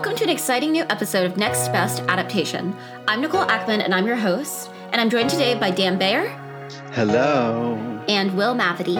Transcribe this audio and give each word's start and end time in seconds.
Welcome 0.00 0.16
to 0.16 0.24
an 0.24 0.30
exciting 0.30 0.72
new 0.72 0.84
episode 0.88 1.26
of 1.26 1.36
Next 1.36 1.68
Best 1.72 2.00
Adaptation. 2.08 2.74
I'm 3.06 3.20
Nicole 3.20 3.44
Ackman, 3.44 3.84
and 3.84 3.94
I'm 3.94 4.06
your 4.06 4.16
host. 4.16 4.70
And 4.92 4.98
I'm 4.98 5.10
joined 5.10 5.28
today 5.28 5.54
by 5.54 5.70
Dan 5.70 5.98
Bayer. 5.98 6.26
Hello. 6.92 7.74
And 8.08 8.34
Will 8.34 8.54
Mavity. 8.54 8.96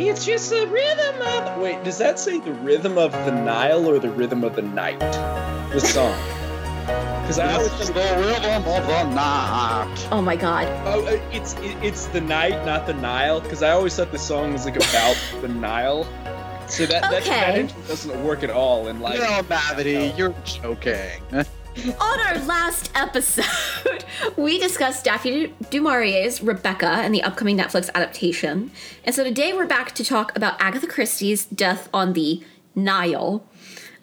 It's 0.00 0.26
just 0.26 0.50
the 0.50 0.66
rhythm 0.66 1.22
of. 1.22 1.62
Wait, 1.62 1.84
does 1.84 1.96
that 1.98 2.18
say 2.18 2.40
the 2.40 2.50
rhythm 2.54 2.98
of 2.98 3.12
the 3.12 3.30
Nile 3.30 3.88
or 3.88 4.00
the 4.00 4.10
rhythm 4.10 4.42
of 4.42 4.56
the 4.56 4.62
night? 4.62 4.98
The 4.98 5.78
song. 5.78 6.18
Because 7.22 7.38
I 7.38 7.52
always 7.52 7.86
the 7.86 7.92
rhythm 7.94 8.64
of 8.64 8.86
the 8.88 9.04
night. 9.14 10.08
Oh 10.10 10.20
my 10.20 10.34
god. 10.34 10.66
Oh, 10.84 11.06
uh, 11.06 11.20
it's 11.30 11.54
it, 11.58 11.76
it's 11.80 12.06
the 12.06 12.20
night, 12.20 12.66
not 12.66 12.88
the 12.88 12.94
Nile. 12.94 13.40
Because 13.40 13.62
I 13.62 13.70
always 13.70 13.94
thought 13.94 14.10
the 14.10 14.18
song 14.18 14.52
was 14.54 14.64
like 14.64 14.74
about 14.74 15.16
the 15.40 15.46
Nile. 15.46 16.04
So 16.72 16.86
that 16.86 17.02
that, 17.02 17.22
Okay. 17.22 17.62
that 17.62 17.88
doesn't 17.88 18.24
work 18.24 18.42
at 18.42 18.48
all 18.50 18.88
in 18.88 19.00
life. 19.00 19.18
No, 19.20 19.42
Mavity, 19.42 20.16
you're 20.16 20.34
joking. 20.44 21.20
On 22.00 22.20
our 22.20 22.38
last 22.46 22.90
episode, 22.94 24.04
we 24.38 24.58
discussed 24.58 25.04
Daphne 25.04 25.52
du 25.70 25.82
Maurier's 25.82 26.42
Rebecca 26.42 26.86
and 26.86 27.14
the 27.14 27.22
upcoming 27.22 27.58
Netflix 27.58 27.90
adaptation. 27.94 28.70
And 29.04 29.14
so 29.14 29.22
today 29.22 29.52
we're 29.52 29.66
back 29.66 29.92
to 29.96 30.04
talk 30.04 30.34
about 30.34 30.54
Agatha 30.60 30.86
Christie's 30.86 31.44
Death 31.44 31.90
on 31.92 32.14
the 32.14 32.42
Nile. 32.74 33.44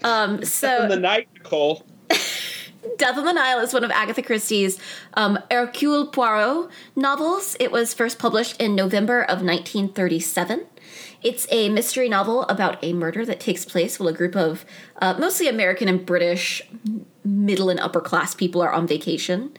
Um, 0.04 0.43
so 0.45 0.84
In 0.84 0.90
the 0.90 0.99
night, 0.99 1.27
Nicole. 1.34 1.84
Death 2.98 3.17
on 3.17 3.26
the 3.26 3.34
Nile 3.34 3.59
is 3.59 3.73
one 3.73 3.84
of 3.84 3.91
Agatha 3.91 4.21
Christie's 4.21 4.77
um, 5.15 5.40
Hercule 5.51 6.07
Poirot 6.07 6.70
novels. 6.95 7.55
It 7.59 7.71
was 7.71 7.93
first 7.95 8.20
published 8.20 8.59
in 8.62 8.76
November 8.76 9.21
of 9.23 9.41
1937. 9.43 10.65
It's 11.21 11.47
a 11.51 11.69
mystery 11.69 12.07
novel 12.07 12.43
about 12.43 12.77
a 12.81 12.93
murder 12.93 13.25
that 13.25 13.39
takes 13.39 13.65
place 13.65 13.99
while 13.99 14.07
a 14.07 14.13
group 14.13 14.35
of 14.35 14.65
uh, 15.01 15.15
mostly 15.19 15.47
American 15.47 15.87
and 15.87 16.05
British 16.05 16.61
middle 17.25 17.69
and 17.69 17.79
upper 17.79 18.01
class 18.01 18.33
people 18.33 18.61
are 18.61 18.71
on 18.71 18.87
vacation 18.87 19.51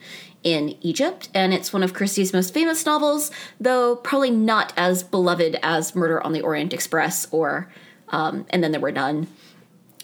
in 0.43 0.75
Egypt. 0.81 1.29
And 1.33 1.53
it's 1.53 1.71
one 1.71 1.83
of 1.83 1.93
Christie's 1.93 2.33
most 2.33 2.53
famous 2.53 2.85
novels, 2.85 3.31
though 3.59 3.95
probably 3.95 4.31
not 4.31 4.73
as 4.75 5.03
beloved 5.03 5.59
as 5.61 5.95
Murder 5.95 6.21
on 6.21 6.33
the 6.33 6.41
Orient 6.41 6.73
Express 6.73 7.27
or 7.31 7.71
um, 8.09 8.45
And 8.49 8.63
Then 8.63 8.71
There 8.71 8.81
Were 8.81 8.91
None 8.91 9.27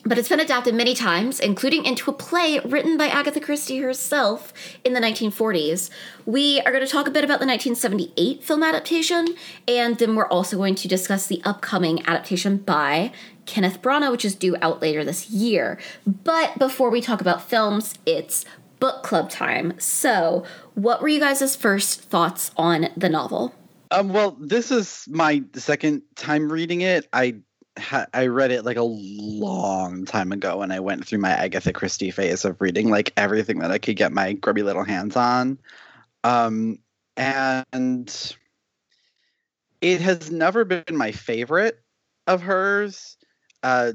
but 0.08 0.18
it's 0.18 0.30
been 0.30 0.40
adapted 0.40 0.74
many 0.74 0.94
times, 0.94 1.40
including 1.40 1.86
into 1.86 2.10
a 2.10 2.14
play 2.14 2.60
written 2.60 2.98
by 2.98 3.08
Agatha 3.08 3.42
Christie 3.42 3.80
herself 3.80 4.54
in 4.86 4.94
the 4.94 5.02
1940s. 5.02 5.90
We 6.26 6.62
are 6.62 6.72
going 6.72 6.86
to 6.86 6.92
talk 6.92 7.08
a 7.08 7.12
bit 7.12 7.24
about 7.24 7.40
the 7.40 7.46
1978 7.46 8.44
film 8.44 8.64
adaptation, 8.64 9.36
and 9.68 9.98
then 9.98 10.16
we're 10.16 10.28
also 10.28 10.56
going 10.56 10.76
to 10.76 10.88
discuss 10.88 11.28
the 11.28 11.42
upcoming 11.44 12.06
adaptation 12.08 12.58
by 12.58 13.12
Kenneth 13.46 13.82
Branagh, 13.82 14.12
which 14.12 14.26
is 14.26 14.36
due 14.36 14.56
out 14.62 14.82
later 14.82 15.04
this 15.04 15.30
year. 15.30 15.78
But 16.06 16.58
before 16.58 16.90
we 16.90 17.02
talk 17.02 17.20
about 17.20 17.48
films, 17.48 17.96
it's 18.06 18.46
book 18.80 19.04
club 19.04 19.30
time. 19.30 19.74
So, 19.78 20.46
what 20.76 21.02
were 21.02 21.08
you 21.10 21.20
guys' 21.20 21.56
first 21.56 22.02
thoughts 22.02 22.52
on 22.56 22.90
the 22.96 23.10
novel? 23.10 23.54
Um, 23.92 24.10
well, 24.10 24.38
this 24.40 24.72
is 24.72 25.06
my 25.10 25.44
second 25.54 26.04
time 26.16 26.52
reading 26.52 26.82
it. 26.82 27.08
I 27.14 27.38
I 28.14 28.28
read 28.28 28.52
it 28.52 28.66
like 28.66 28.78
a 28.78 28.84
long 28.84 30.06
time 30.06 30.32
ago 30.32 30.58
when 30.58 30.72
I 30.72 30.80
went 30.80 31.06
through 31.06 31.20
my 31.20 31.32
Agatha 31.32 31.74
Christie 31.74 32.12
phase 32.12 32.46
of 32.46 32.60
reading 32.60 32.90
like 32.90 33.14
everything 33.18 33.60
that 33.60 33.72
I 33.72 33.78
could 33.78 33.96
get 33.96 34.12
my 34.12 34.34
grubby 34.34 34.64
little 34.64 34.84
hands 34.84 35.16
on. 35.16 35.60
Um, 36.24 36.80
and 37.16 38.36
it 39.82 40.02
has 40.02 40.32
never 40.32 40.66
been 40.66 40.84
my 40.92 41.12
favorite 41.12 41.80
of 42.26 42.42
hers. 42.42 43.18
Uh, 43.64 43.94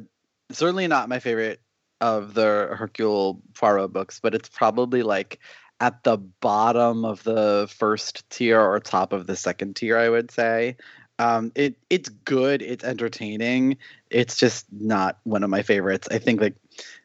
certainly 0.51 0.87
not 0.87 1.09
my 1.09 1.19
favorite 1.19 1.61
of 2.01 2.35
the 2.35 2.71
Hercule 2.73 3.43
Poirot 3.55 3.93
books, 3.93 4.21
but 4.21 4.35
it's 4.35 4.49
probably 4.49 5.03
like 5.03 5.39
at 5.81 6.03
the 6.05 6.17
bottom 6.17 7.05
of 7.05 7.23
the 7.25 7.69
first 7.77 8.29
tier 8.31 8.61
or 8.61 8.81
top 8.81 9.13
of 9.13 9.27
the 9.27 9.37
second 9.37 9.77
tier, 9.77 9.99
I 9.99 10.09
would 10.09 10.31
say. 10.31 10.77
Um, 11.23 11.53
it 11.55 11.77
it's 11.89 12.09
good, 12.09 12.63
it's 12.63 12.83
entertaining. 12.83 13.77
It's 14.11 14.37
just 14.37 14.67
not 14.73 15.19
one 15.23 15.45
of 15.45 15.51
my 15.51 15.63
favorites. 15.63 16.09
I 16.11 16.19
think 16.19 16.41
like 16.41 16.57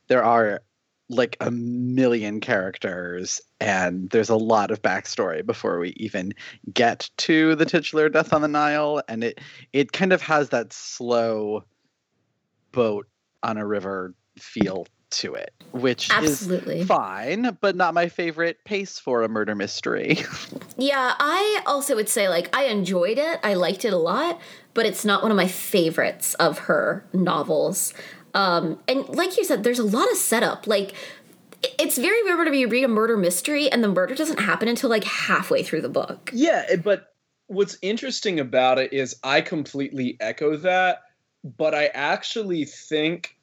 there 0.07 0.23
are 0.23 0.63
like 1.07 1.38
a 1.39 1.51
million 1.51 2.39
characters 2.39 3.39
and 3.61 4.09
there's 4.09 4.29
a 4.29 4.35
lot 4.35 4.72
of 4.72 4.81
backstory 4.81 5.45
before 5.45 5.77
we 5.79 5.89
even 5.97 6.33
get 6.73 7.09
to 7.17 7.56
the 7.56 7.66
titular 7.66 8.09
death 8.09 8.33
on 8.33 8.41
the 8.41 8.47
Nile, 8.47 9.01
and 9.07 9.23
it 9.23 9.39
it 9.72 9.91
kind 9.91 10.11
of 10.11 10.22
has 10.23 10.50
that 10.50 10.73
slow 10.73 11.63
boat 12.72 13.07
on 13.44 13.57
a 13.57 13.67
river 13.67 14.16
feel 14.39 14.88
to 15.09 15.34
it, 15.34 15.53
which 15.72 16.09
Absolutely. 16.12 16.81
is 16.81 16.88
fine, 16.88 17.57
but 17.62 17.75
not 17.75 17.94
my 17.94 18.09
favorite 18.09 18.57
pace 18.66 19.00
for 19.00 19.23
a 19.23 19.29
murder 19.29 19.56
mystery. 19.56 20.18
Yeah, 20.79 21.16
I 21.18 21.63
also 21.66 21.95
would 21.95 22.07
say 22.07 22.29
like 22.29 22.56
I 22.56 22.66
enjoyed 22.66 23.18
it. 23.18 23.40
I 23.44 23.56
liked 23.56 23.84
it 23.84 23.94
a 23.94 23.97
lot, 23.97 24.40
but 24.75 24.85
it's 24.85 25.03
not 25.03 25.23
one 25.23 25.31
of 25.31 25.35
my 25.35 25.47
favorites 25.47 26.35
of 26.35 26.59
her 26.59 27.03
novels. 27.13 27.95
Um, 28.35 28.79
and 28.88 29.09
like 29.09 29.38
you 29.38 29.44
said, 29.44 29.63
there's 29.63 29.79
a 29.79 29.84
lot 29.84 30.09
of 30.12 30.18
setup. 30.18 30.68
Like 30.68 30.94
it's 31.79 31.97
very 31.97 32.24
rare 32.24 32.44
to 32.44 32.51
be 32.51 32.66
read 32.68 32.84
a 32.84 32.88
murder 32.88 33.18
mystery 33.18 33.72
and 33.72 33.84
the 33.84 33.88
murder 33.88 34.13
doesn't 34.13 34.39
happen 34.39 34.68
until 34.68 34.89
like 34.89 35.03
halfway 35.03 35.63
through 35.63 35.81
the 35.81 35.89
book. 35.89 36.29
Yeah, 36.31 36.75
but 36.75 37.07
what's 37.47 37.78
interesting 37.81 38.39
about 38.39 38.78
it 38.78 38.94
is 38.94 39.16
I 39.24 39.41
completely 39.41 40.18
echo 40.19 40.57
that, 40.57 41.01
but 41.44 41.74
I 41.74 41.88
actually 41.88 42.66
think 42.66 43.35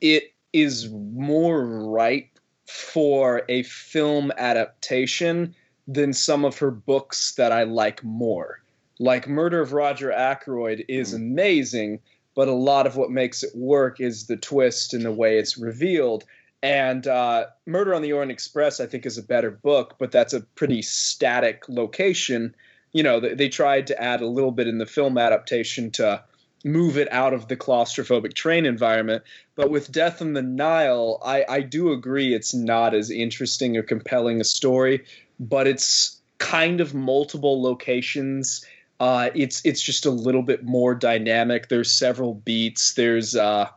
it 0.00 0.31
is 0.52 0.90
more 0.90 1.64
ripe 1.90 2.38
for 2.66 3.42
a 3.48 3.62
film 3.64 4.32
adaptation 4.36 5.54
than 5.86 6.12
some 6.12 6.44
of 6.44 6.58
her 6.58 6.70
books 6.70 7.34
that 7.34 7.52
I 7.52 7.64
like 7.64 8.02
more. 8.04 8.60
Like 8.98 9.28
Murder 9.28 9.60
of 9.60 9.72
Roger 9.72 10.12
Ackroyd 10.12 10.84
is 10.88 11.12
amazing, 11.12 12.00
but 12.34 12.48
a 12.48 12.52
lot 12.52 12.86
of 12.86 12.96
what 12.96 13.10
makes 13.10 13.42
it 13.42 13.54
work 13.54 14.00
is 14.00 14.26
the 14.26 14.36
twist 14.36 14.94
and 14.94 15.04
the 15.04 15.12
way 15.12 15.38
it's 15.38 15.58
revealed. 15.58 16.24
And 16.62 17.06
uh, 17.06 17.46
Murder 17.66 17.94
on 17.94 18.02
the 18.02 18.12
Orient 18.12 18.30
Express, 18.30 18.78
I 18.78 18.86
think, 18.86 19.04
is 19.04 19.18
a 19.18 19.22
better 19.22 19.50
book, 19.50 19.96
but 19.98 20.12
that's 20.12 20.32
a 20.32 20.42
pretty 20.42 20.82
static 20.82 21.64
location. 21.68 22.54
You 22.92 23.02
know, 23.02 23.18
they, 23.18 23.34
they 23.34 23.48
tried 23.48 23.88
to 23.88 24.00
add 24.00 24.20
a 24.20 24.28
little 24.28 24.52
bit 24.52 24.68
in 24.68 24.78
the 24.78 24.86
film 24.86 25.18
adaptation 25.18 25.90
to 25.92 26.22
move 26.64 26.96
it 26.96 27.10
out 27.12 27.32
of 27.32 27.48
the 27.48 27.56
claustrophobic 27.56 28.34
train 28.34 28.66
environment. 28.66 29.22
But 29.54 29.70
with 29.70 29.90
Death 29.92 30.22
on 30.22 30.32
the 30.32 30.42
Nile, 30.42 31.20
I, 31.24 31.44
I 31.48 31.60
do 31.60 31.92
agree 31.92 32.34
it's 32.34 32.54
not 32.54 32.94
as 32.94 33.10
interesting 33.10 33.76
or 33.76 33.82
compelling 33.82 34.40
a 34.40 34.44
story, 34.44 35.04
but 35.40 35.66
it's 35.66 36.20
kind 36.38 36.80
of 36.80 36.94
multiple 36.94 37.62
locations. 37.62 38.64
Uh, 39.00 39.30
it's 39.34 39.64
it's 39.64 39.82
just 39.82 40.06
a 40.06 40.10
little 40.10 40.42
bit 40.42 40.64
more 40.64 40.94
dynamic. 40.94 41.68
There's 41.68 41.90
several 41.90 42.34
beats. 42.34 42.94
There's 42.94 43.34
uh, 43.34 43.68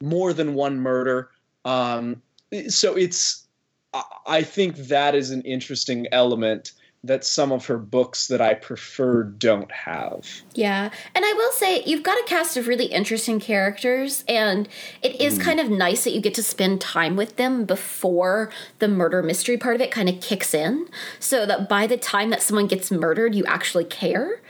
more 0.00 0.32
than 0.32 0.54
one 0.54 0.80
murder. 0.80 1.30
Um, 1.64 2.22
so 2.68 2.96
it's 2.96 3.44
I- 3.92 4.04
I 4.26 4.42
think 4.42 4.76
that 4.76 5.14
is 5.14 5.30
an 5.30 5.42
interesting 5.42 6.06
element 6.12 6.72
that 7.08 7.24
some 7.24 7.50
of 7.50 7.66
her 7.66 7.76
books 7.76 8.28
that 8.28 8.40
I 8.40 8.54
prefer 8.54 9.24
don't 9.24 9.70
have. 9.70 10.26
Yeah. 10.54 10.90
And 11.14 11.24
I 11.24 11.32
will 11.32 11.52
say, 11.52 11.82
you've 11.84 12.02
got 12.02 12.16
a 12.18 12.24
cast 12.26 12.56
of 12.56 12.68
really 12.68 12.86
interesting 12.86 13.40
characters, 13.40 14.24
and 14.28 14.68
it 15.02 15.20
is 15.20 15.36
kind 15.38 15.58
of 15.58 15.68
nice 15.68 16.04
that 16.04 16.12
you 16.12 16.20
get 16.20 16.34
to 16.34 16.42
spend 16.42 16.80
time 16.80 17.16
with 17.16 17.36
them 17.36 17.64
before 17.64 18.50
the 18.78 18.88
murder 18.88 19.22
mystery 19.22 19.56
part 19.56 19.74
of 19.74 19.80
it 19.80 19.90
kind 19.90 20.08
of 20.08 20.20
kicks 20.20 20.54
in, 20.54 20.88
so 21.18 21.44
that 21.44 21.68
by 21.68 21.86
the 21.86 21.96
time 21.96 22.30
that 22.30 22.42
someone 22.42 22.68
gets 22.68 22.90
murdered, 22.90 23.34
you 23.34 23.44
actually 23.46 23.84
care. 23.84 24.40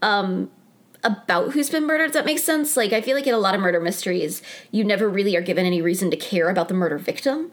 Um, 0.00 0.50
about 1.04 1.50
who's 1.52 1.68
been 1.68 1.84
murdered, 1.84 2.12
that 2.12 2.24
makes 2.24 2.44
sense. 2.44 2.76
Like, 2.76 2.92
I 2.92 3.00
feel 3.00 3.16
like 3.16 3.26
in 3.26 3.34
a 3.34 3.38
lot 3.38 3.56
of 3.56 3.60
murder 3.60 3.80
mysteries, 3.80 4.40
you 4.70 4.84
never 4.84 5.08
really 5.08 5.34
are 5.36 5.42
given 5.42 5.66
any 5.66 5.82
reason 5.82 6.12
to 6.12 6.16
care 6.16 6.48
about 6.48 6.68
the 6.68 6.74
murder 6.74 6.96
victim. 6.96 7.50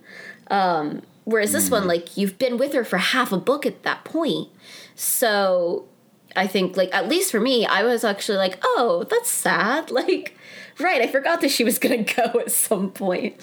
Um, 0.51 1.01
whereas 1.29 1.51
this 1.51 1.69
one, 1.69 1.87
like, 1.87 2.17
you've 2.17 2.37
been 2.37 2.57
with 2.57 2.73
her 2.73 2.83
for 2.83 2.97
half 2.97 3.31
a 3.31 3.37
book 3.37 3.65
at 3.65 3.83
that 3.83 4.03
point. 4.03 4.49
So 4.95 5.87
I 6.35 6.47
think, 6.47 6.75
like, 6.75 6.93
at 6.93 7.07
least 7.07 7.31
for 7.31 7.39
me, 7.39 7.65
I 7.65 7.83
was 7.83 8.03
actually 8.03 8.37
like, 8.37 8.59
oh, 8.63 9.05
that's 9.09 9.29
sad. 9.29 9.91
Like, 9.99 10.37
right, 10.79 11.01
I 11.01 11.07
forgot 11.07 11.41
that 11.41 11.51
she 11.51 11.63
was 11.63 11.77
going 11.77 12.05
to 12.05 12.13
go 12.15 12.39
at 12.39 12.51
some 12.51 12.91
point. 12.91 13.35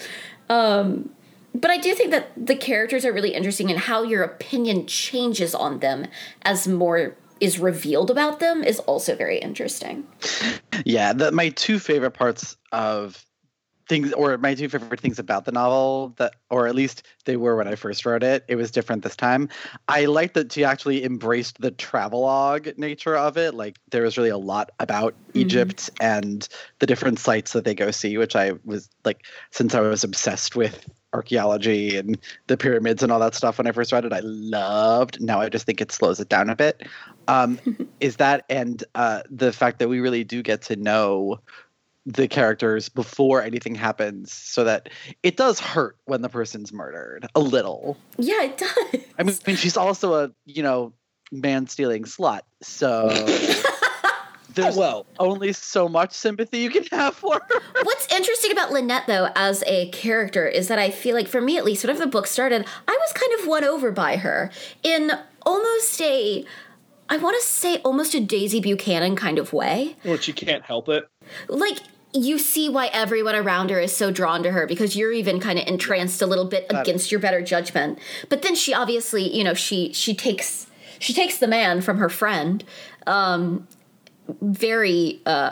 Um, 0.49 1.11
but 1.53 1.71
I 1.71 1.77
do 1.77 1.93
think 1.93 2.11
that 2.11 2.31
the 2.35 2.55
characters 2.55 3.05
are 3.05 3.13
really 3.13 3.33
interesting 3.33 3.69
and 3.71 3.79
how 3.79 4.03
your 4.03 4.23
opinion 4.23 4.85
changes 4.87 5.55
on 5.55 5.79
them 5.79 6.07
as 6.43 6.67
more 6.67 7.15
is 7.39 7.59
revealed 7.59 8.09
about 8.09 8.39
them 8.39 8.63
is 8.63 8.79
also 8.79 9.15
very 9.15 9.37
interesting. 9.37 10.07
yeah, 10.85 11.13
the, 11.13 11.31
my 11.31 11.49
two 11.49 11.79
favorite 11.79 12.11
parts 12.11 12.57
of 12.71 13.26
things, 13.87 14.13
or 14.13 14.37
my 14.37 14.53
two 14.53 14.69
favorite 14.69 14.99
things 14.99 15.19
about 15.19 15.45
the 15.45 15.51
novel, 15.51 16.13
that, 16.17 16.35
or 16.49 16.67
at 16.67 16.75
least 16.75 17.03
they 17.25 17.37
were 17.37 17.55
when 17.55 17.67
I 17.67 17.75
first 17.75 18.05
wrote 18.05 18.23
it. 18.23 18.43
It 18.47 18.55
was 18.55 18.71
different 18.71 19.03
this 19.03 19.15
time. 19.15 19.49
I 19.87 20.05
liked 20.05 20.33
that 20.33 20.51
she 20.51 20.63
actually 20.63 21.03
embraced 21.03 21.61
the 21.61 21.71
travelogue 21.71 22.69
nature 22.77 23.15
of 23.15 23.37
it. 23.37 23.53
Like 23.53 23.77
there 23.91 24.03
was 24.03 24.17
really 24.17 24.29
a 24.29 24.37
lot 24.37 24.71
about 24.79 25.15
Egypt 25.33 25.89
and 26.01 26.47
the 26.79 26.85
different 26.85 27.19
sites 27.19 27.53
that 27.53 27.63
they 27.63 27.75
go 27.75 27.91
see, 27.91 28.17
which 28.17 28.35
I 28.35 28.53
was 28.65 28.89
like, 29.05 29.25
since 29.51 29.73
I 29.73 29.79
was 29.81 30.03
obsessed 30.03 30.55
with 30.55 30.87
archaeology 31.13 31.97
and 31.97 32.17
the 32.47 32.57
pyramids 32.57 33.01
and 33.01 33.11
all 33.11 33.19
that 33.19 33.33
stuff 33.33 33.57
when 33.57 33.67
I 33.67 33.71
first 33.71 33.91
read 33.91 34.05
it. 34.05 34.13
I 34.13 34.19
loved. 34.19 35.21
Now 35.21 35.39
I 35.39 35.49
just 35.49 35.65
think 35.65 35.81
it 35.81 35.91
slows 35.91 36.19
it 36.19 36.29
down 36.29 36.49
a 36.49 36.55
bit. 36.55 36.83
Um, 37.27 37.59
is 37.99 38.17
that 38.17 38.45
and 38.49 38.83
uh, 38.95 39.23
the 39.29 39.51
fact 39.51 39.79
that 39.79 39.89
we 39.89 39.99
really 39.99 40.23
do 40.23 40.41
get 40.43 40.61
to 40.63 40.75
know 40.75 41.39
the 42.07 42.27
characters 42.27 42.87
before 42.87 43.43
anything 43.43 43.75
happens 43.75 44.31
so 44.31 44.63
that 44.63 44.89
it 45.23 45.35
does 45.35 45.59
hurt 45.59 45.97
when 46.05 46.21
the 46.21 46.29
person's 46.29 46.71
murdered 46.71 47.27
a 47.35 47.41
little. 47.41 47.97
Yeah, 48.17 48.43
it 48.43 48.57
does. 48.57 49.01
I 49.19 49.23
mean, 49.23 49.35
I 49.35 49.47
mean 49.47 49.55
she's 49.57 49.75
also 49.75 50.13
a, 50.13 50.31
you 50.45 50.63
know, 50.63 50.93
man 51.33 51.67
stealing 51.67 52.03
slut. 52.03 52.41
So 52.61 53.09
there's 54.53 54.77
well, 54.77 55.05
only 55.19 55.51
so 55.51 55.89
much 55.89 56.13
sympathy 56.13 56.59
you 56.59 56.69
can 56.69 56.85
have 56.91 57.13
for 57.13 57.41
her. 57.49 57.61
What's 57.83 58.11
interesting 58.13 58.53
about 58.53 58.71
Linnet, 58.71 59.03
though, 59.05 59.27
as 59.35 59.61
a 59.67 59.89
character, 59.89 60.47
is 60.47 60.69
that 60.69 60.79
I 60.79 60.91
feel 60.91 61.13
like, 61.13 61.27
for 61.27 61.41
me 61.41 61.57
at 61.57 61.65
least, 61.65 61.83
whenever 61.83 61.99
the 61.99 62.07
book 62.07 62.25
started, 62.25 62.65
I 62.87 62.97
was 63.01 63.11
kind 63.11 63.37
of 63.41 63.47
won 63.47 63.65
over 63.65 63.91
by 63.91 64.15
her 64.15 64.49
in 64.81 65.11
almost 65.45 66.01
a, 66.01 66.45
I 67.09 67.17
want 67.17 67.35
to 67.37 67.45
say 67.45 67.79
almost 67.79 68.13
a 68.13 68.21
Daisy 68.21 68.61
Buchanan 68.61 69.17
kind 69.17 69.37
of 69.37 69.51
way. 69.51 69.97
which 70.03 70.29
you 70.29 70.33
can't 70.33 70.63
help 70.63 70.87
it. 70.87 71.05
Like, 71.49 71.79
you 72.23 72.37
see 72.37 72.69
why 72.69 72.87
everyone 72.87 73.35
around 73.35 73.69
her 73.69 73.79
is 73.79 73.95
so 73.95 74.11
drawn 74.11 74.43
to 74.43 74.51
her 74.51 74.65
because 74.65 74.95
you're 74.95 75.11
even 75.11 75.39
kind 75.39 75.59
of 75.59 75.67
entranced 75.67 76.21
a 76.21 76.25
little 76.25 76.45
bit 76.45 76.65
against 76.69 77.11
your 77.11 77.19
better 77.19 77.41
judgment. 77.41 77.99
But 78.29 78.41
then 78.41 78.55
she 78.55 78.73
obviously, 78.73 79.35
you 79.35 79.43
know, 79.43 79.53
she 79.53 79.93
she 79.93 80.13
takes 80.13 80.67
she 80.99 81.13
takes 81.13 81.37
the 81.37 81.47
man 81.47 81.81
from 81.81 81.97
her 81.97 82.09
friend, 82.09 82.63
um, 83.05 83.67
very 84.41 85.21
uh, 85.25 85.51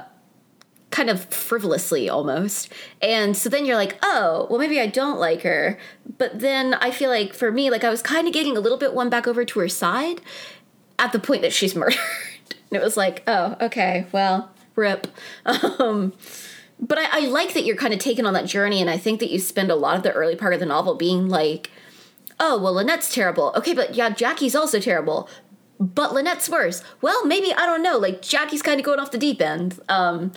kind 0.92 1.10
of 1.10 1.26
frivolously 1.26 2.10
almost. 2.10 2.72
And 3.02 3.36
so 3.36 3.50
then 3.50 3.66
you're 3.66 3.76
like, 3.76 3.98
oh, 4.02 4.48
well, 4.50 4.60
maybe 4.60 4.80
I 4.80 4.88
don't 4.88 5.20
like 5.20 5.42
her. 5.42 5.78
But 6.18 6.40
then 6.40 6.74
I 6.76 6.92
feel 6.92 7.10
like 7.10 7.34
for 7.34 7.52
me, 7.52 7.70
like 7.70 7.84
I 7.84 7.90
was 7.90 8.02
kind 8.02 8.28
of 8.28 8.34
getting 8.34 8.56
a 8.56 8.60
little 8.60 8.78
bit 8.78 8.94
won 8.94 9.10
back 9.10 9.28
over 9.28 9.44
to 9.44 9.60
her 9.60 9.70
side 9.70 10.22
at 10.98 11.12
the 11.12 11.20
point 11.20 11.42
that 11.42 11.54
she's 11.54 11.76
murdered. 11.76 12.00
and 12.50 12.80
it 12.80 12.82
was 12.82 12.96
like, 12.96 13.24
oh, 13.28 13.58
okay, 13.62 14.08
well, 14.12 14.52
rip. 14.76 15.08
Um, 15.46 16.14
but 16.80 16.98
I, 16.98 17.08
I 17.12 17.20
like 17.28 17.54
that 17.54 17.66
you're 17.66 17.76
kind 17.76 17.94
of 17.94 18.00
taken 18.00 18.26
on 18.26 18.34
that 18.34 18.46
journey, 18.46 18.82
and 18.82 18.90
I 18.90 18.98
think 18.98 19.20
that 19.20 19.32
you 19.32 19.40
spend 19.40 19.72
a 19.72 19.76
lot 19.76 19.98
of 19.98 20.04
the 20.04 20.12
early 20.12 20.36
part 20.36 20.54
of 20.54 20.60
the 20.60 20.66
novel 20.66 20.96
being 20.96 21.28
like, 21.30 21.72
oh, 22.40 22.62
well, 22.62 22.74
Linnet's 22.74 23.14
terrible. 23.14 23.54
Okay, 23.56 23.74
but 23.74 23.96
yeah, 23.96 24.10
Jackie's 24.10 24.56
also 24.56 24.80
terrible. 24.80 25.30
But 25.80 26.12
Linnet's 26.12 26.50
worse. 26.50 26.84
Well, 27.02 27.26
maybe, 27.26 27.54
I 27.54 27.66
don't 27.66 27.84
know. 27.84 27.98
Like, 27.98 28.22
Jackie's 28.22 28.62
kind 28.62 28.80
of 28.80 28.86
going 28.86 29.00
off 29.00 29.12
the 29.12 29.18
deep 29.18 29.42
end. 29.42 29.80
Um, 29.90 30.32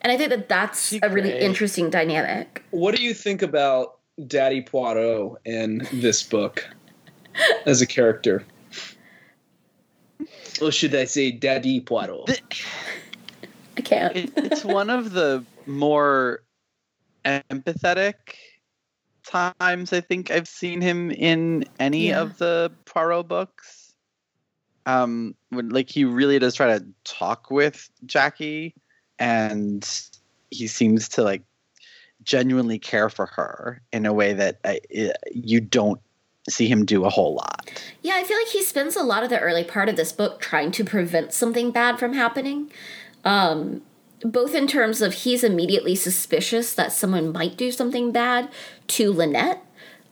and 0.00 0.12
I 0.12 0.16
think 0.16 0.30
that 0.30 0.48
that's 0.48 0.88
She's 0.88 1.00
a 1.02 1.08
really 1.08 1.36
interesting 1.36 1.90
dynamic. 1.90 2.62
What 2.70 2.94
do 2.94 3.02
you 3.02 3.14
think 3.14 3.42
about 3.42 3.98
Daddy 4.26 4.62
Poirot 4.62 5.40
in 5.44 5.88
this 5.92 6.22
book 6.22 6.68
as 7.66 7.80
a 7.80 7.86
character? 7.86 8.44
Or 10.62 10.70
should 10.70 10.94
I 10.94 11.04
say 11.04 11.32
Daddy 11.32 11.80
Poirot? 11.80 12.42
I 13.76 13.80
can't. 13.80 14.16
It, 14.16 14.32
it's 14.36 14.64
one 14.64 14.90
of 14.90 15.12
the 15.12 15.44
more 15.66 16.42
empathetic 17.24 18.14
times 19.26 19.92
I 19.92 20.00
think 20.00 20.30
I've 20.30 20.48
seen 20.48 20.80
him 20.80 21.10
in 21.10 21.64
any 21.78 22.08
Yeah. 22.08 22.20
of 22.20 22.38
the 22.38 22.70
Poirot 22.84 23.28
books. 23.28 23.94
Um, 24.86 25.34
when 25.48 25.70
like 25.70 25.88
he 25.88 26.04
really 26.04 26.38
does 26.38 26.54
try 26.54 26.78
to 26.78 26.84
talk 27.04 27.50
with 27.50 27.88
Jackie, 28.04 28.74
and 29.18 29.88
he 30.50 30.66
seems 30.66 31.08
to 31.10 31.22
like 31.22 31.42
genuinely 32.22 32.78
care 32.78 33.08
for 33.08 33.26
her 33.26 33.80
in 33.92 34.04
a 34.04 34.12
way 34.12 34.34
that 34.34 34.60
I, 34.64 34.80
you 35.32 35.60
don't 35.60 36.00
see 36.50 36.68
him 36.68 36.84
do 36.84 37.04
a 37.06 37.10
whole 37.10 37.34
lot. 37.34 37.70
Yeah, 38.02 38.16
I 38.16 38.24
feel 38.24 38.36
like 38.36 38.48
he 38.48 38.62
spends 38.62 38.96
a 38.96 39.02
lot 39.02 39.24
of 39.24 39.30
the 39.30 39.40
early 39.40 39.64
part 39.64 39.88
of 39.88 39.96
this 39.96 40.12
book 40.12 40.40
trying 40.40 40.70
to 40.72 40.84
prevent 40.84 41.32
something 41.32 41.70
bad 41.70 41.98
from 41.98 42.12
happening. 42.12 42.70
Um, 43.24 43.82
both 44.22 44.54
in 44.54 44.66
terms 44.66 45.02
of 45.02 45.14
he's 45.14 45.44
immediately 45.44 45.94
suspicious 45.94 46.74
that 46.74 46.92
someone 46.92 47.32
might 47.32 47.56
do 47.56 47.70
something 47.70 48.10
bad 48.10 48.50
to 48.88 49.12
Linnet, 49.12 49.58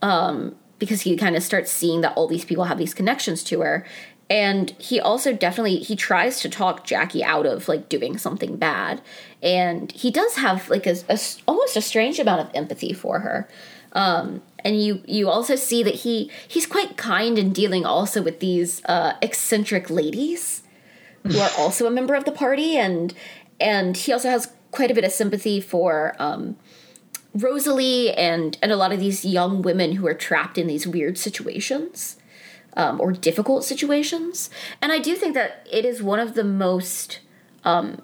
um, 0.02 0.54
because 0.78 1.02
he 1.02 1.16
kind 1.16 1.36
of 1.36 1.42
starts 1.42 1.70
seeing 1.70 2.00
that 2.00 2.14
all 2.16 2.26
these 2.26 2.44
people 2.44 2.64
have 2.64 2.78
these 2.78 2.94
connections 2.94 3.44
to 3.44 3.60
her. 3.60 3.86
And 4.28 4.70
he 4.78 4.98
also 4.98 5.32
definitely 5.32 5.76
he 5.76 5.94
tries 5.94 6.40
to 6.40 6.48
talk 6.48 6.84
Jackie 6.84 7.22
out 7.22 7.46
of 7.46 7.68
like 7.68 7.88
doing 7.88 8.16
something 8.18 8.56
bad, 8.56 9.02
and 9.42 9.92
he 9.92 10.10
does 10.10 10.36
have 10.36 10.68
like 10.70 10.86
a 10.86 10.96
almost 11.46 11.76
a 11.76 11.82
strange 11.82 12.18
amount 12.18 12.40
of 12.40 12.50
empathy 12.54 12.92
for 12.92 13.20
her. 13.20 13.48
Um, 13.92 14.40
and 14.64 14.82
you 14.82 15.02
you 15.06 15.28
also 15.28 15.54
see 15.54 15.82
that 15.82 15.96
he 15.96 16.30
he's 16.48 16.66
quite 16.66 16.96
kind 16.96 17.38
in 17.38 17.52
dealing 17.52 17.84
also 17.84 18.22
with 18.22 18.40
these 18.40 18.82
uh, 18.86 19.14
eccentric 19.20 19.90
ladies 19.90 20.61
who 21.24 21.38
are 21.38 21.50
also 21.58 21.86
a 21.86 21.90
member 21.90 22.14
of 22.14 22.24
the 22.24 22.32
party 22.32 22.76
and 22.76 23.14
and 23.60 23.96
he 23.96 24.12
also 24.12 24.28
has 24.28 24.52
quite 24.70 24.90
a 24.90 24.94
bit 24.94 25.04
of 25.04 25.12
sympathy 25.12 25.60
for 25.60 26.16
um, 26.18 26.56
Rosalie 27.34 28.12
and 28.12 28.58
and 28.62 28.72
a 28.72 28.76
lot 28.76 28.92
of 28.92 29.00
these 29.00 29.24
young 29.24 29.62
women 29.62 29.92
who 29.92 30.06
are 30.06 30.14
trapped 30.14 30.58
in 30.58 30.66
these 30.66 30.86
weird 30.86 31.18
situations 31.18 32.16
um, 32.76 33.00
or 33.00 33.12
difficult 33.12 33.64
situations 33.64 34.50
and 34.80 34.92
I 34.92 34.98
do 34.98 35.14
think 35.14 35.34
that 35.34 35.66
it 35.70 35.84
is 35.84 36.02
one 36.02 36.20
of 36.20 36.34
the 36.34 36.44
most 36.44 37.20
um, 37.64 38.02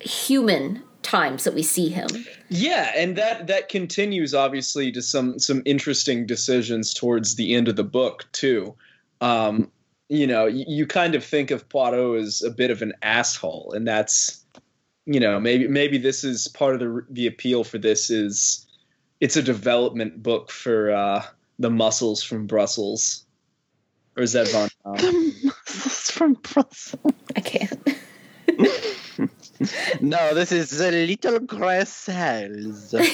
human 0.00 0.82
times 1.02 1.44
that 1.44 1.54
we 1.54 1.62
see 1.62 1.88
him 1.88 2.08
Yeah, 2.48 2.92
and 2.96 3.16
that 3.16 3.46
that 3.48 3.68
continues 3.68 4.34
obviously 4.34 4.90
to 4.92 5.02
some 5.02 5.38
some 5.38 5.62
interesting 5.64 6.26
decisions 6.26 6.94
towards 6.94 7.36
the 7.36 7.54
end 7.54 7.68
of 7.68 7.76
the 7.76 7.84
book 7.84 8.26
too. 8.32 8.74
Um, 9.20 9.70
you 10.08 10.26
know, 10.26 10.46
you, 10.46 10.64
you 10.66 10.86
kind 10.86 11.14
of 11.14 11.24
think 11.24 11.50
of 11.50 11.68
Poirot 11.68 12.20
as 12.22 12.42
a 12.42 12.50
bit 12.50 12.70
of 12.70 12.82
an 12.82 12.92
asshole, 13.02 13.72
and 13.74 13.86
that's 13.86 14.44
you 15.06 15.20
know 15.20 15.40
maybe 15.40 15.68
maybe 15.68 15.98
this 15.98 16.24
is 16.24 16.48
part 16.48 16.74
of 16.74 16.80
the 16.80 17.06
the 17.10 17.26
appeal 17.26 17.64
for 17.64 17.78
this 17.78 18.10
is 18.10 18.66
it's 19.20 19.36
a 19.36 19.42
development 19.42 20.22
book 20.22 20.50
for 20.50 20.90
uh, 20.90 21.24
the 21.58 21.70
muscles 21.70 22.22
from 22.22 22.46
Brussels, 22.46 23.24
or 24.16 24.22
is 24.22 24.32
that 24.32 24.48
Von? 24.52 24.68
Trapp? 24.82 24.98
The 24.98 25.34
muscles 25.44 26.10
from 26.10 26.34
Brussels. 26.34 27.12
I 27.36 27.40
can't 27.40 27.98
No, 30.00 30.34
this 30.34 30.52
is 30.52 30.70
the 30.70 30.90
little 30.90 31.40
grass 31.40 31.88
cells. 31.90 32.94
It 32.94 33.06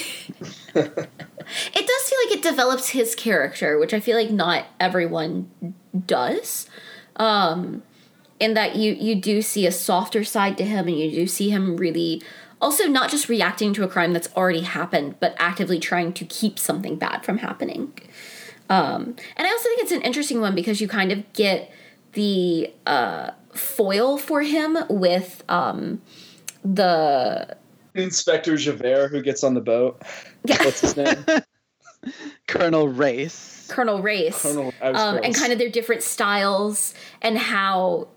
does 0.75 2.09
feel 2.09 2.19
like 2.25 2.34
it 2.34 2.34
develops 2.45 2.89
his 2.89 3.15
character, 3.15 3.77
which 3.79 3.93
I 3.93 3.99
feel 3.99 4.15
like 4.15 4.29
not 4.29 4.65
everyone 4.79 5.49
does. 6.05 6.69
Um, 7.15 7.83
in 8.39 8.53
that 8.53 8.75
you 8.75 8.93
you 8.93 9.15
do 9.15 9.41
see 9.41 9.65
a 9.65 9.71
softer 9.71 10.23
side 10.23 10.57
to 10.57 10.65
him, 10.65 10.87
and 10.87 10.97
you 10.97 11.09
do 11.09 11.27
see 11.27 11.49
him 11.49 11.77
really 11.77 12.21
also 12.61 12.87
not 12.87 13.09
just 13.09 13.29
reacting 13.29 13.73
to 13.73 13.83
a 13.83 13.87
crime 13.87 14.13
that's 14.13 14.29
already 14.35 14.61
happened, 14.61 15.15
but 15.19 15.35
actively 15.37 15.79
trying 15.79 16.13
to 16.13 16.25
keep 16.25 16.59
something 16.59 16.95
bad 16.97 17.25
from 17.25 17.39
happening. 17.39 17.93
Um, 18.69 19.15
and 19.37 19.47
I 19.47 19.51
also 19.51 19.69
think 19.69 19.81
it's 19.81 19.91
an 19.91 20.01
interesting 20.01 20.41
one 20.41 20.55
because 20.55 20.81
you 20.81 20.87
kind 20.87 21.11
of 21.11 21.31
get 21.33 21.71
the 22.13 22.73
uh, 22.85 23.31
foil 23.53 24.17
for 24.17 24.41
him 24.41 24.77
with 24.89 25.43
um, 25.49 26.01
the 26.63 27.55
Inspector 27.93 28.55
Javert 28.57 29.09
who 29.09 29.21
gets 29.21 29.43
on 29.43 29.53
the 29.53 29.61
boat. 29.61 30.01
What's 30.43 30.81
his 30.81 30.97
name? 30.97 31.25
Colonel 32.47 32.87
Race. 32.87 33.67
Colonel 33.69 34.01
Race. 34.01 34.41
Colonel- 34.41 34.73
um, 34.81 35.19
and 35.23 35.33
kind 35.35 35.51
of 35.51 35.59
their 35.59 35.69
different 35.69 36.03
styles 36.03 36.93
and 37.21 37.37
how 37.37 38.07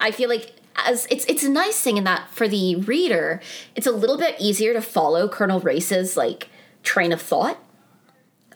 I 0.00 0.10
feel 0.10 0.28
like 0.28 0.52
as 0.86 1.06
it's 1.10 1.24
it's 1.26 1.42
a 1.42 1.50
nice 1.50 1.80
thing 1.80 1.96
in 1.96 2.04
that 2.04 2.30
for 2.30 2.48
the 2.48 2.76
reader, 2.76 3.40
it's 3.74 3.86
a 3.86 3.92
little 3.92 4.16
bit 4.16 4.36
easier 4.38 4.72
to 4.72 4.80
follow 4.80 5.28
Colonel 5.28 5.60
Race's 5.60 6.16
like 6.16 6.48
train 6.82 7.12
of 7.12 7.20
thought. 7.20 7.58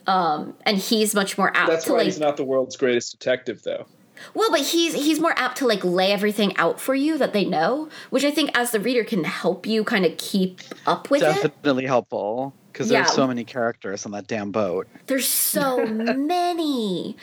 Um, 0.05 0.55
and 0.65 0.77
he's 0.77 1.15
much 1.15 1.37
more 1.37 1.55
apt 1.55 1.69
That's 1.69 1.85
to 1.85 1.91
why 1.91 1.97
like 1.99 2.05
he's 2.05 2.19
not 2.19 2.35
the 2.35 2.43
world's 2.43 2.75
greatest 2.75 3.17
detective, 3.17 3.63
though. 3.63 3.85
well, 4.33 4.51
but 4.51 4.59
he's 4.59 4.93
he's 4.93 5.19
more 5.19 5.33
apt 5.37 5.57
to 5.59 5.67
like 5.67 5.83
lay 5.83 6.11
everything 6.11 6.55
out 6.57 6.79
for 6.79 6.93
you 6.93 7.17
that 7.17 7.31
they 7.31 7.45
know, 7.45 7.89
which 8.09 8.25
I 8.25 8.31
think 8.31 8.51
as 8.53 8.71
the 8.71 8.81
reader 8.81 9.03
can 9.05 9.23
help 9.23 9.65
you 9.65 9.83
kind 9.83 10.05
of 10.05 10.17
keep 10.17 10.59
up 10.85 11.09
with 11.09 11.21
it. 11.21 11.41
Definitely 11.41 11.85
helpful 11.85 12.53
because 12.73 12.89
Yeah. 12.91 13.03
there's 13.03 13.13
so 13.13 13.27
many 13.27 13.43
characters 13.45 14.05
on 14.05 14.11
that 14.13 14.27
damn 14.27 14.51
boat. 14.51 14.87
There's 15.07 15.27
so 15.27 15.85
many. 16.37 17.15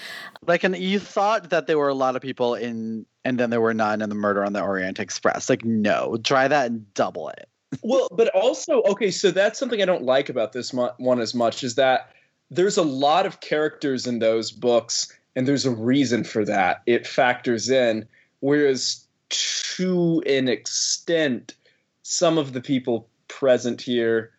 Like, 0.46 0.64
and 0.64 0.76
you 0.76 0.98
thought 0.98 1.50
that 1.50 1.66
there 1.66 1.76
were 1.78 1.88
a 1.88 1.94
lot 1.94 2.16
of 2.16 2.22
people 2.22 2.54
in, 2.54 3.04
and 3.24 3.38
then 3.38 3.50
there 3.50 3.60
were 3.60 3.74
none 3.74 4.00
in 4.00 4.08
the 4.08 4.14
Murder 4.14 4.44
on 4.44 4.52
the 4.52 4.62
Orient 4.62 4.98
Express. 5.00 5.50
Like, 5.50 5.64
no, 5.64 6.16
try 6.22 6.48
that 6.48 6.66
and 6.70 6.92
double 6.94 7.28
it. 7.30 7.48
well, 7.82 8.08
but 8.12 8.28
also, 8.28 8.82
okay, 8.82 9.10
so 9.10 9.30
that's 9.30 9.58
something 9.58 9.82
I 9.82 9.84
don't 9.84 10.04
like 10.04 10.28
about 10.28 10.52
this 10.52 10.72
mo- 10.72 10.92
one 10.98 11.20
as 11.20 11.34
much 11.34 11.62
is 11.62 11.74
that 11.76 12.10
there's 12.50 12.76
a 12.76 12.82
lot 12.82 13.26
of 13.26 13.40
characters 13.40 14.06
in 14.06 14.18
those 14.18 14.50
books, 14.50 15.12
and 15.36 15.46
there's 15.46 15.66
a 15.66 15.70
reason 15.70 16.24
for 16.24 16.44
that. 16.44 16.82
It 16.86 17.06
factors 17.06 17.68
in. 17.70 18.08
Whereas, 18.40 19.04
to 19.28 20.22
an 20.26 20.48
extent, 20.48 21.54
some 22.02 22.38
of 22.38 22.52
the 22.52 22.60
people 22.60 23.06
present 23.28 23.80
here 23.80 24.32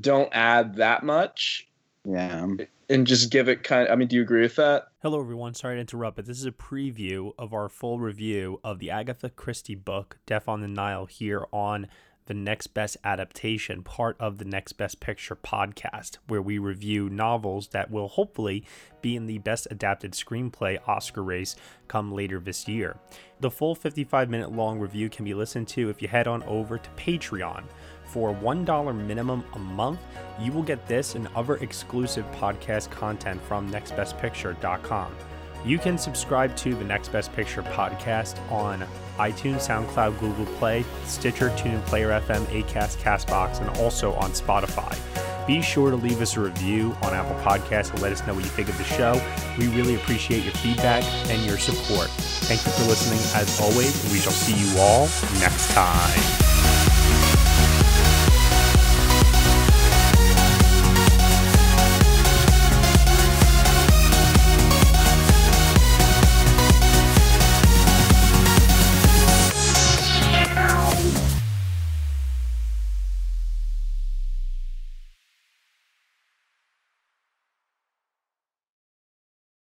don't 0.00 0.28
add 0.32 0.76
that 0.76 1.02
much. 1.04 1.66
Yeah. 2.08 2.46
and 2.88 3.06
just 3.06 3.30
give 3.32 3.48
it 3.48 3.64
kind. 3.64 3.88
I 3.88 3.96
mean, 3.96 4.06
do 4.06 4.14
you 4.16 4.22
agree 4.22 4.42
with 4.42 4.54
that? 4.56 4.86
Hello, 5.02 5.20
everyone. 5.20 5.54
Sorry 5.54 5.74
to 5.74 5.80
interrupt, 5.80 6.14
but 6.16 6.26
this 6.26 6.38
is 6.38 6.46
a 6.46 6.52
preview 6.52 7.32
of 7.36 7.52
our 7.52 7.68
full 7.68 7.98
review 7.98 8.60
of 8.62 8.78
the 8.78 8.90
Agatha 8.90 9.28
Christie 9.28 9.74
book, 9.74 10.18
Death 10.24 10.46
on 10.48 10.60
the 10.60 10.68
Nile, 10.68 11.06
here 11.06 11.46
on 11.52 11.88
the 12.26 12.34
Next 12.34 12.68
Best 12.68 12.96
Adaptation, 13.04 13.82
part 13.82 14.16
of 14.20 14.38
the 14.38 14.44
Next 14.44 14.72
Best 14.74 15.00
Picture 15.00 15.36
podcast, 15.36 16.18
where 16.26 16.42
we 16.42 16.58
review 16.58 17.08
novels 17.08 17.68
that 17.68 17.90
will 17.90 18.08
hopefully 18.08 18.64
be 19.00 19.14
in 19.16 19.26
the 19.26 19.38
Best 19.38 19.68
Adapted 19.70 20.12
Screenplay 20.12 20.78
Oscar 20.88 21.22
race 21.22 21.54
come 21.88 22.12
later 22.12 22.40
this 22.40 22.66
year. 22.66 22.96
The 23.40 23.50
full 23.50 23.74
55 23.74 24.28
minute 24.28 24.52
long 24.52 24.78
review 24.78 25.08
can 25.08 25.24
be 25.24 25.34
listened 25.34 25.68
to 25.68 25.88
if 25.88 26.02
you 26.02 26.08
head 26.08 26.26
on 26.26 26.42
over 26.44 26.78
to 26.78 26.90
Patreon. 26.90 27.64
For 28.06 28.34
$1 28.34 29.06
minimum 29.06 29.44
a 29.54 29.58
month, 29.58 30.00
you 30.40 30.52
will 30.52 30.62
get 30.62 30.86
this 30.86 31.14
and 31.14 31.28
other 31.34 31.56
exclusive 31.56 32.24
podcast 32.32 32.90
content 32.90 33.40
from 33.42 33.70
nextbestpicture.com. 33.70 35.14
You 35.64 35.78
can 35.78 35.98
subscribe 35.98 36.54
to 36.58 36.74
the 36.74 36.84
Next 36.84 37.08
Best 37.08 37.32
Picture 37.34 37.62
podcast 37.62 38.38
on 38.52 38.86
iTunes, 39.18 39.66
SoundCloud, 39.66 40.20
Google 40.20 40.46
Play, 40.56 40.84
Stitcher, 41.04 41.50
TuneIn 41.50 41.84
Player 41.86 42.08
FM, 42.20 42.44
Acast, 42.46 42.98
Castbox, 42.98 43.60
and 43.60 43.76
also 43.78 44.12
on 44.14 44.30
Spotify. 44.30 44.96
Be 45.46 45.62
sure 45.62 45.90
to 45.90 45.96
leave 45.96 46.20
us 46.20 46.36
a 46.36 46.40
review 46.40 46.96
on 47.02 47.14
Apple 47.14 47.36
Podcasts 47.36 47.90
and 47.90 48.02
let 48.02 48.12
us 48.12 48.24
know 48.26 48.34
what 48.34 48.44
you 48.44 48.50
think 48.50 48.68
of 48.68 48.78
the 48.78 48.84
show. 48.84 49.20
We 49.58 49.68
really 49.68 49.94
appreciate 49.94 50.44
your 50.44 50.54
feedback 50.54 51.04
and 51.30 51.44
your 51.44 51.58
support. 51.58 52.08
Thank 52.46 52.64
you 52.64 52.72
for 52.72 52.88
listening 52.88 53.20
as 53.40 53.60
always, 53.60 54.12
we 54.12 54.18
shall 54.18 54.32
see 54.32 54.54
you 54.54 54.78
all 54.80 55.02
next 55.40 55.72
time. 55.72 56.55